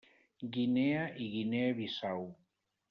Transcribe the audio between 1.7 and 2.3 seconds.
Bissau.